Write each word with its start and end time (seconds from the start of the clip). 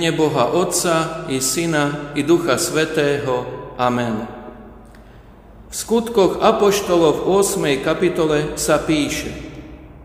Mene 0.00 0.16
Boha 0.16 0.48
Otca 0.56 1.28
i 1.28 1.44
Syna 1.44 2.16
i 2.16 2.24
Ducha 2.24 2.56
Svetého. 2.56 3.44
Amen. 3.76 4.24
V 5.68 5.74
skutkoch 5.76 6.40
Apoštolov 6.40 7.20
v 7.20 7.36
8. 7.36 7.84
kapitole 7.84 8.56
sa 8.56 8.80
píše 8.80 9.28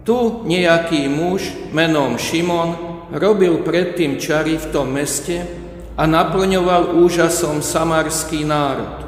Tu 0.04 0.20
nejaký 0.52 1.08
muž 1.08 1.48
menom 1.72 2.20
Šimon 2.20 2.76
robil 3.16 3.64
predtým 3.64 4.20
čary 4.20 4.60
v 4.60 4.68
tom 4.68 4.92
meste 4.92 5.48
a 5.96 6.04
naplňoval 6.04 7.00
úžasom 7.00 7.64
samarský 7.64 8.44
národ, 8.44 9.00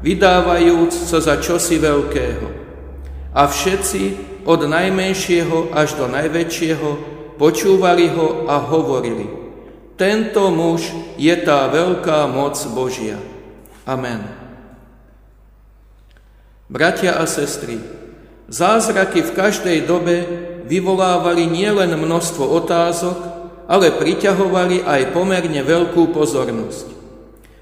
vydávajúc 0.00 0.96
sa 0.96 1.20
za 1.20 1.36
čosi 1.36 1.76
veľkého. 1.76 2.48
A 3.36 3.44
všetci, 3.44 4.02
od 4.48 4.64
najmenšieho 4.64 5.76
až 5.76 6.00
do 6.00 6.08
najväčšieho, 6.08 6.88
počúvali 7.36 8.08
ho 8.08 8.48
a 8.48 8.56
hovorili– 8.56 9.36
tento 10.00 10.48
muž 10.48 10.96
je 11.20 11.36
tá 11.44 11.68
veľká 11.68 12.24
moc 12.24 12.56
Božia. 12.72 13.20
Amen. 13.84 14.24
Bratia 16.72 17.20
a 17.20 17.28
sestry, 17.28 17.76
zázraky 18.48 19.20
v 19.20 19.36
každej 19.36 19.78
dobe 19.84 20.24
vyvolávali 20.64 21.44
nielen 21.44 21.92
množstvo 22.00 22.48
otázok, 22.64 23.18
ale 23.68 23.92
priťahovali 23.92 24.88
aj 24.88 25.12
pomerne 25.12 25.60
veľkú 25.60 26.16
pozornosť. 26.16 26.96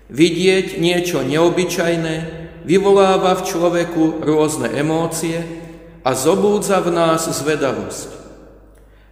Vidieť 0.06 0.78
niečo 0.78 1.26
neobyčajné 1.26 2.14
vyvoláva 2.62 3.34
v 3.34 3.50
človeku 3.50 4.22
rôzne 4.22 4.70
emócie 4.78 5.42
a 6.06 6.14
zobúdza 6.14 6.78
v 6.86 6.94
nás 6.94 7.26
zvedavosť. 7.26 8.14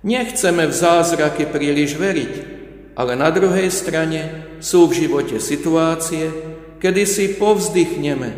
Nechceme 0.06 0.70
v 0.70 0.75
zázraky 0.77 1.51
príliš 1.51 1.98
veriť, 1.98 2.56
ale 2.97 3.12
na 3.12 3.28
druhej 3.28 3.69
strane 3.69 4.48
sú 4.64 4.89
v 4.89 5.05
živote 5.05 5.36
situácie, 5.36 6.33
kedy 6.80 7.05
si 7.05 7.36
povzdychneme, 7.36 8.33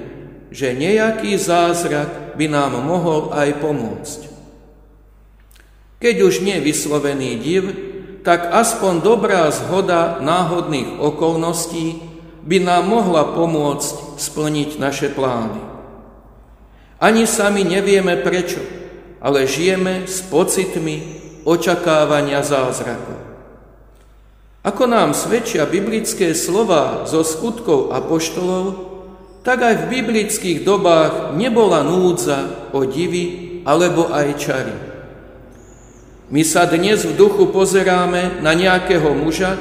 že 0.51 0.75
nejaký 0.75 1.39
zázrak 1.39 2.35
by 2.35 2.47
nám 2.51 2.83
mohol 2.83 3.31
aj 3.31 3.63
pomôcť. 3.63 4.21
Keď 6.03 6.17
už 6.27 6.35
nie 6.43 6.59
vyslovený 6.59 7.39
div, 7.39 7.65
tak 8.27 8.51
aspoň 8.51 9.03
dobrá 9.03 9.47
zhoda 9.55 10.19
náhodných 10.19 10.99
okolností 10.99 12.03
by 12.43 12.59
nám 12.59 12.91
mohla 12.91 13.35
pomôcť 13.35 14.19
splniť 14.19 14.79
naše 14.83 15.11
plány. 15.15 15.59
Ani 16.99 17.31
sami 17.31 17.63
nevieme 17.63 18.19
prečo, 18.19 18.59
ale 19.23 19.47
žijeme 19.47 20.07
s 20.07 20.23
pocitmi 20.27 21.19
očakávania 21.47 22.43
zázraku. 22.43 23.28
Ako 24.69 24.85
nám 24.85 25.17
svedčia 25.17 25.65
biblické 25.65 26.37
slova 26.37 27.09
zo 27.09 27.25
skutkov 27.25 27.89
apoštolov, 27.89 28.65
tak 29.41 29.65
aj 29.65 29.75
v 29.81 29.89
biblických 29.97 30.61
dobách 30.61 31.33
nebola 31.41 31.81
núdza 31.81 32.69
o 32.77 32.85
divy 32.85 33.65
alebo 33.65 34.13
aj 34.13 34.29
čary. 34.37 34.77
My 36.29 36.45
sa 36.45 36.69
dnes 36.69 37.01
v 37.09 37.17
duchu 37.17 37.49
pozeráme 37.49 38.45
na 38.45 38.53
nejakého 38.53 39.09
muža, 39.17 39.57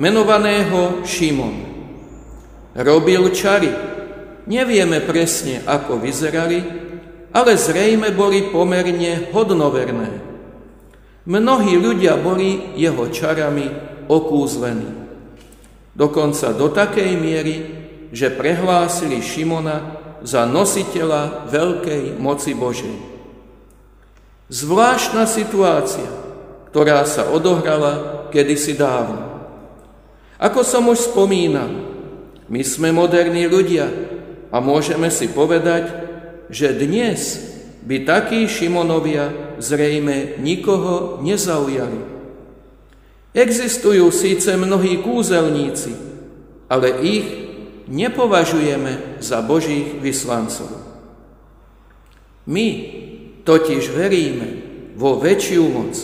menovaného 0.00 1.04
Šimon. 1.04 1.52
Robil 2.72 3.28
čary. 3.36 3.68
Nevieme 4.48 5.04
presne, 5.04 5.68
ako 5.68 6.00
vyzerali, 6.00 6.64
ale 7.36 7.60
zrejme 7.60 8.08
boli 8.16 8.48
pomerne 8.48 9.28
hodnoverné. 9.36 10.24
Mnohí 11.28 11.76
ľudia 11.76 12.16
boli 12.16 12.72
jeho 12.72 13.04
čarami 13.12 13.95
okúzlený. 14.06 15.06
Dokonca 15.96 16.52
do 16.52 16.68
takej 16.68 17.12
miery, 17.16 17.56
že 18.12 18.32
prehlásili 18.32 19.24
Šimona 19.24 19.98
za 20.22 20.44
nositeľa 20.44 21.48
veľkej 21.48 22.18
moci 22.18 22.52
Božej. 22.52 22.96
Zvláštna 24.46 25.26
situácia, 25.26 26.06
ktorá 26.70 27.02
sa 27.08 27.26
odohrala 27.30 28.26
kedysi 28.30 28.78
dávno. 28.78 29.26
Ako 30.36 30.62
som 30.62 30.86
už 30.92 31.10
spomínal, 31.10 31.72
my 32.46 32.62
sme 32.62 32.92
moderní 32.94 33.48
ľudia 33.48 33.88
a 34.52 34.60
môžeme 34.62 35.10
si 35.10 35.32
povedať, 35.32 35.90
že 36.52 36.76
dnes 36.76 37.42
by 37.82 38.06
takí 38.06 38.46
Šimonovia 38.46 39.58
zrejme 39.58 40.38
nikoho 40.38 41.18
nezaujali. 41.24 42.15
Existujú 43.36 44.08
síce 44.08 44.56
mnohí 44.56 45.04
kúzelníci, 45.04 45.92
ale 46.72 46.88
ich 47.04 47.28
nepovažujeme 47.84 49.20
za 49.20 49.44
Božích 49.44 50.00
vyslancov. 50.00 50.72
My 52.48 52.68
totiž 53.44 53.92
veríme 53.92 54.48
vo 54.96 55.20
väčšiu 55.20 55.64
moc. 55.68 56.00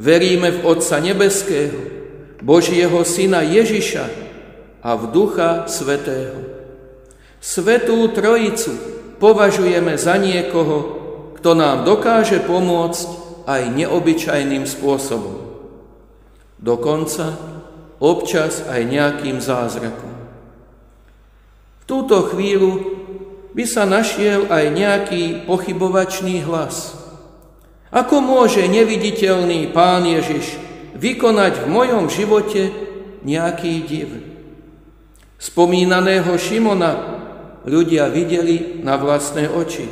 Veríme 0.00 0.48
v 0.56 0.64
Otca 0.64 0.96
Nebeského, 1.04 1.76
Božieho 2.40 3.04
Syna 3.04 3.44
Ježiša 3.44 4.08
a 4.80 4.96
v 4.96 5.04
Ducha 5.12 5.68
Svetého. 5.68 6.48
Svetú 7.44 8.08
Trojicu 8.16 8.72
považujeme 9.20 10.00
za 10.00 10.16
niekoho, 10.16 10.96
kto 11.36 11.52
nám 11.52 11.84
dokáže 11.84 12.40
pomôcť 12.40 13.08
aj 13.44 13.62
neobyčajným 13.76 14.64
spôsobom 14.64 15.47
dokonca 16.58 17.38
občas 17.98 18.62
aj 18.66 18.80
nejakým 18.86 19.38
zázrakom. 19.42 20.14
V 21.82 21.84
túto 21.86 22.30
chvíľu 22.30 22.98
by 23.56 23.64
sa 23.66 23.88
našiel 23.88 24.46
aj 24.52 24.64
nejaký 24.70 25.22
pochybovačný 25.48 26.44
hlas. 26.46 26.94
Ako 27.88 28.20
môže 28.20 28.60
neviditeľný 28.68 29.72
Pán 29.72 30.04
Ježiš 30.04 30.60
vykonať 30.94 31.64
v 31.64 31.66
mojom 31.72 32.04
živote 32.12 32.68
nejaký 33.24 33.74
div? 33.88 34.10
Spomínaného 35.40 36.34
Šimona 36.36 37.18
ľudia 37.64 38.12
videli 38.12 38.84
na 38.84 39.00
vlastné 39.00 39.48
oči. 39.48 39.88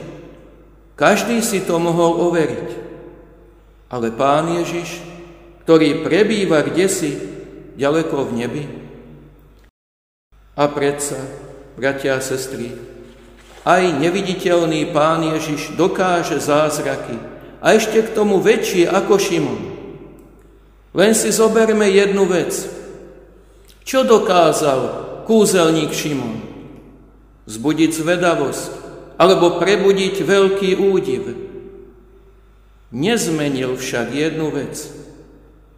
Každý 0.97 1.41
si 1.41 1.65
to 1.65 1.81
mohol 1.81 2.29
overiť. 2.29 2.69
Ale 3.89 4.13
Pán 4.13 4.51
Ježiš 4.61 5.01
ktorý 5.67 6.07
prebýva 6.07 6.63
kdesi 6.63 7.19
ďaleko 7.75 8.31
v 8.31 8.33
nebi? 8.39 8.65
A 10.55 10.71
predsa, 10.71 11.19
bratia 11.75 12.15
a 12.15 12.23
sestry, 12.23 12.71
aj 13.67 13.99
neviditeľný 13.99 14.95
Pán 14.95 15.27
Ježiš 15.27 15.75
dokáže 15.75 16.39
zázraky 16.39 17.19
a 17.59 17.75
ešte 17.75 17.99
k 17.99 18.15
tomu 18.15 18.39
väčšie 18.39 18.87
ako 18.87 19.19
Šimon. 19.19 19.61
Len 20.95 21.19
si 21.19 21.35
zoberme 21.35 21.91
jednu 21.91 22.31
vec. 22.31 22.55
Čo 23.83 24.07
dokázal 24.07 24.81
kúzelník 25.27 25.91
Šimon? 25.91 26.47
Zbudiť 27.51 27.91
zvedavosť 27.91 28.71
alebo 29.19 29.59
prebudiť 29.59 30.15
veľký 30.23 30.79
údiv. 30.79 31.35
Nezmenil 32.95 33.75
však 33.75 34.15
jednu 34.15 34.55
vec– 34.55 34.79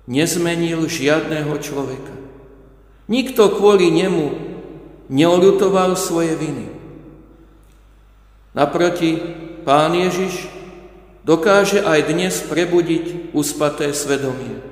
nezmenil 0.08 0.88
žiadného 0.88 1.52
človeka. 1.60 2.14
Nikto 3.12 3.52
kvôli 3.52 3.92
nemu 3.92 4.26
neolutoval 5.12 5.96
svoje 6.00 6.32
viny. 6.34 6.66
Naproti, 8.56 9.20
Pán 9.68 9.92
Ježiš 9.92 10.48
dokáže 11.28 11.84
aj 11.84 12.08
dnes 12.08 12.40
prebudiť 12.40 13.36
uspaté 13.36 13.92
svedomie. 13.92 14.64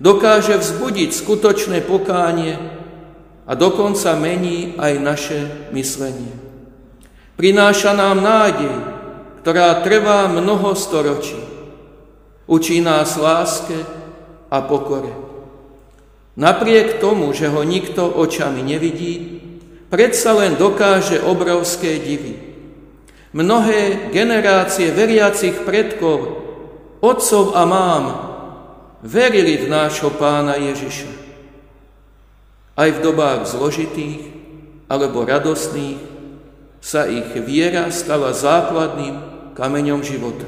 Dokáže 0.00 0.56
vzbudiť 0.56 1.12
skutočné 1.12 1.84
pokánie 1.84 2.56
a 3.44 3.52
dokonca 3.52 4.16
mení 4.16 4.72
aj 4.80 4.92
naše 5.00 5.40
myslenie. 5.76 6.32
Prináša 7.36 7.92
nám 7.92 8.24
nádej, 8.24 8.72
ktorá 9.44 9.84
trvá 9.84 10.32
mnoho 10.32 10.72
storočí. 10.72 11.36
Učí 12.48 12.80
nás 12.80 13.20
láske, 13.20 13.84
a 14.50 14.62
pokore. 14.62 15.12
Napriek 16.36 17.00
tomu, 17.00 17.32
že 17.32 17.48
ho 17.48 17.64
nikto 17.64 18.04
očami 18.06 18.60
nevidí, 18.60 19.40
predsa 19.88 20.36
len 20.36 20.60
dokáže 20.60 21.24
obrovské 21.24 21.96
divy. 21.96 22.36
Mnohé 23.32 24.12
generácie 24.12 24.92
veriacich 24.92 25.64
predkov, 25.64 26.44
otcov 27.00 27.56
a 27.56 27.62
mám, 27.64 28.04
verili 29.04 29.60
v 29.60 29.68
nášho 29.68 30.12
pána 30.12 30.56
Ježiša. 30.60 31.10
Aj 32.76 32.90
v 32.92 32.98
dobách 33.00 33.48
zložitých 33.48 34.28
alebo 34.92 35.24
radostných 35.24 36.00
sa 36.84 37.08
ich 37.08 37.32
viera 37.40 37.88
stala 37.88 38.36
základným 38.36 39.16
kameňom 39.56 40.04
života. 40.04 40.46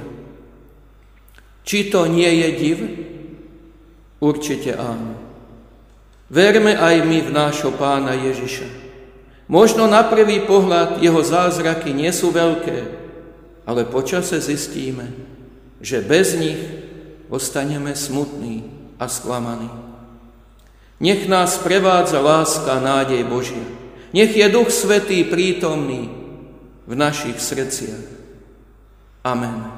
Či 1.64 1.88
to 1.88 2.04
nie 2.08 2.28
je 2.44 2.48
div? 2.56 2.78
Určite 4.18 4.74
áno. 4.74 5.14
Verme 6.28 6.76
aj 6.76 6.96
my 7.06 7.18
v 7.24 7.30
nášho 7.32 7.72
pána 7.72 8.12
Ježiša. 8.12 8.68
Možno 9.48 9.88
na 9.88 10.04
prvý 10.04 10.44
pohľad 10.44 11.00
jeho 11.00 11.24
zázraky 11.24 11.96
nie 11.96 12.12
sú 12.12 12.28
veľké, 12.28 12.78
ale 13.64 13.88
počase 13.88 14.36
zistíme, 14.42 15.08
že 15.80 16.04
bez 16.04 16.36
nich 16.36 16.60
ostaneme 17.32 17.96
smutní 17.96 18.68
a 19.00 19.08
sklamaní. 19.08 19.72
Nech 21.00 21.30
nás 21.30 21.56
prevádza 21.62 22.18
láska 22.20 22.76
a 22.76 22.82
nádej 22.82 23.24
Božia. 23.24 23.62
Nech 24.10 24.34
je 24.34 24.46
Duch 24.50 24.68
Svetý 24.68 25.22
prítomný 25.24 26.10
v 26.84 26.92
našich 26.92 27.38
srdciach. 27.38 28.04
Amen. 29.22 29.77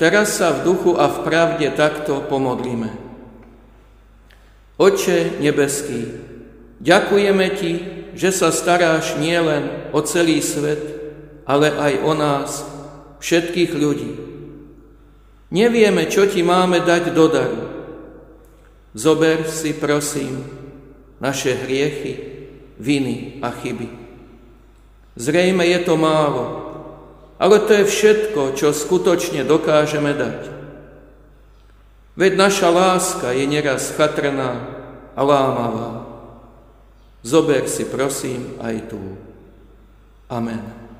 Teraz 0.00 0.40
sa 0.40 0.50
v 0.50 0.64
duchu 0.66 0.96
a 0.96 1.06
v 1.06 1.18
pravde 1.22 1.68
takto 1.72 2.24
pomodlíme. 2.26 2.90
Oče 4.80 5.38
nebeský, 5.38 6.16
ďakujeme 6.82 7.46
Ti, 7.54 7.72
že 8.16 8.34
sa 8.34 8.50
staráš 8.50 9.16
nielen 9.20 9.92
o 9.94 10.00
celý 10.02 10.42
svet, 10.42 10.82
ale 11.46 11.70
aj 11.70 11.94
o 12.02 12.12
nás, 12.16 12.50
všetkých 13.22 13.72
ľudí. 13.76 14.12
Nevieme, 15.52 16.08
čo 16.08 16.24
Ti 16.26 16.40
máme 16.40 16.80
dať 16.82 17.12
do 17.12 17.26
daru. 17.28 17.62
Zober 18.96 19.44
si, 19.48 19.72
prosím, 19.76 20.44
naše 21.20 21.54
hriechy, 21.54 22.12
viny 22.80 23.38
a 23.44 23.54
chyby. 23.54 23.88
Zrejme 25.16 25.64
je 25.68 25.78
to 25.84 25.94
málo, 26.00 26.71
ale 27.42 27.58
to 27.66 27.82
je 27.82 27.90
všetko, 27.90 28.54
čo 28.54 28.70
skutočne 28.70 29.42
dokážeme 29.42 30.14
dať. 30.14 30.40
Veď 32.14 32.38
naša 32.38 32.70
láska 32.70 33.34
je 33.34 33.50
neraz 33.50 33.90
chatrná 33.98 34.62
a 35.18 35.20
lámavá. 35.26 35.90
Zober 37.26 37.66
si 37.66 37.82
prosím 37.82 38.54
aj 38.62 38.86
tu. 38.86 39.18
Amen. 40.30 40.91